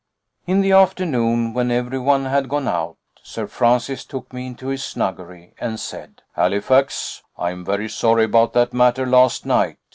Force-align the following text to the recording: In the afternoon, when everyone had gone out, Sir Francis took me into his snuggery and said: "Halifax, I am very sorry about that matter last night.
In 0.47 0.61
the 0.61 0.71
afternoon, 0.71 1.53
when 1.53 1.69
everyone 1.69 2.25
had 2.25 2.49
gone 2.49 2.67
out, 2.67 2.97
Sir 3.21 3.45
Francis 3.45 4.03
took 4.03 4.33
me 4.33 4.47
into 4.47 4.69
his 4.69 4.83
snuggery 4.83 5.53
and 5.59 5.79
said: 5.79 6.23
"Halifax, 6.35 7.21
I 7.37 7.51
am 7.51 7.63
very 7.63 7.87
sorry 7.87 8.23
about 8.23 8.53
that 8.53 8.73
matter 8.73 9.05
last 9.05 9.45
night. 9.45 9.77